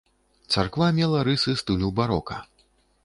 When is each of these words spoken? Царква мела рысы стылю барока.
Царква 0.53 0.87
мела 0.99 1.21
рысы 1.27 1.55
стылю 1.63 1.93
барока. 2.01 2.43